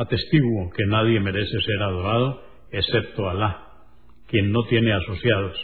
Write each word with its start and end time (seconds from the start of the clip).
Atestiguo 0.00 0.70
que 0.70 0.86
nadie 0.86 1.20
merece 1.20 1.60
ser 1.60 1.82
adorado 1.82 2.40
excepto 2.72 3.28
Alá, 3.28 3.66
quien 4.28 4.50
no 4.50 4.62
tiene 4.62 4.94
asociados, 4.94 5.54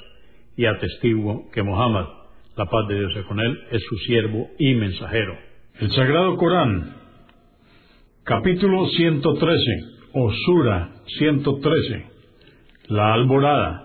y 0.58 0.66
atestiguo 0.66 1.50
que 1.52 1.62
Muhammad, 1.62 2.04
la 2.54 2.66
paz 2.66 2.86
de 2.86 2.98
Dios 2.98 3.14
sea 3.14 3.24
con 3.24 3.40
él, 3.40 3.58
es 3.70 3.82
su 3.88 3.96
siervo 3.96 4.50
y 4.58 4.74
mensajero. 4.74 5.38
El 5.80 5.90
Sagrado 5.90 6.36
Corán, 6.36 6.96
capítulo 8.24 8.86
113, 8.88 9.56
o 10.12 10.30
Sura 10.30 10.90
113, 11.16 12.06
la 12.88 13.14
Alborada, 13.14 13.84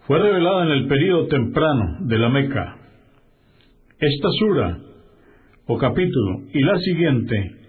fue 0.00 0.18
revelada 0.18 0.64
en 0.64 0.70
el 0.70 0.88
período 0.88 1.28
temprano 1.28 1.98
de 2.00 2.18
la 2.18 2.28
Meca. 2.28 2.76
Esta 4.00 4.28
Sura, 4.40 4.78
o 5.66 5.78
capítulo, 5.78 6.40
y 6.52 6.60
la 6.64 6.76
siguiente, 6.80 7.61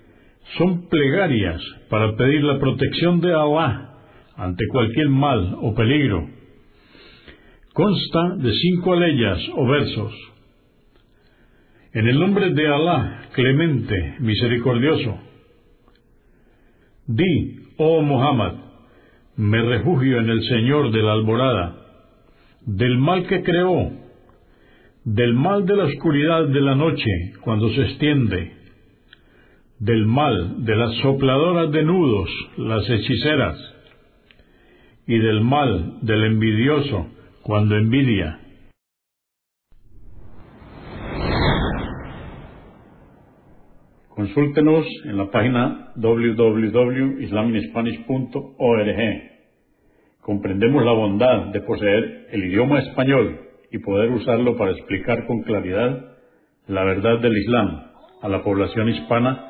son 0.58 0.88
plegarias 0.88 1.62
para 1.90 2.16
pedir 2.16 2.44
la 2.44 2.60
protección 2.60 3.22
de 3.22 3.34
Allah 3.34 3.90
ante 4.36 4.66
cualquier 4.68 5.10
mal 5.10 5.58
o 5.62 5.74
peligro. 5.74 6.28
Consta 7.74 8.36
de 8.38 8.52
cinco 8.54 8.94
aleyas 8.94 9.40
o 9.56 9.68
versos. 9.68 10.14
En 11.94 12.08
el 12.08 12.20
nombre 12.20 12.52
de 12.52 12.68
Alá, 12.68 13.30
clemente, 13.34 14.16
misericordioso. 14.20 15.20
Di, 17.06 17.60
oh 17.78 18.02
Muhammad, 18.02 18.54
me 19.36 19.62
refugio 19.62 20.20
en 20.20 20.30
el 20.30 20.44
Señor 20.44 20.92
de 20.92 21.04
la 21.04 21.14
alborada, 21.14 21.76
del 22.66 22.98
mal 22.98 23.28
que 23.28 23.44
creó, 23.44 23.92
del 25.04 25.34
mal 25.34 25.66
de 25.66 25.76
la 25.76 25.86
oscuridad 25.86 26.48
de 26.48 26.62
la 26.62 26.76
noche 26.76 27.34
cuando 27.42 27.70
se 27.74 27.82
extiende, 27.82 28.63
del 29.84 30.06
mal 30.06 30.64
de 30.64 30.76
las 30.78 30.96
sopladoras 31.02 31.70
de 31.74 31.84
nudos, 31.84 32.30
las 32.56 32.90
hechiceras, 32.90 33.58
y 35.06 35.18
del 35.18 35.42
mal 35.42 35.98
del 36.04 36.24
envidioso 36.24 37.08
cuando 37.42 37.76
envidia. 37.76 38.40
Consúltenos 44.08 44.86
en 45.04 45.18
la 45.18 45.30
página 45.30 45.92
www.islaminspanish.org. 45.98 48.98
Comprendemos 50.22 50.86
la 50.86 50.94
bondad 50.94 51.48
de 51.48 51.60
poseer 51.60 52.28
el 52.32 52.46
idioma 52.46 52.80
español 52.80 53.38
y 53.70 53.80
poder 53.80 54.12
usarlo 54.12 54.56
para 54.56 54.72
explicar 54.72 55.28
con 55.28 55.42
claridad 55.42 56.06
la 56.68 56.86
verdad 56.86 57.20
del 57.20 57.36
Islam 57.36 57.82
a 58.22 58.30
la 58.30 58.42
población 58.44 58.88
hispana 58.88 59.50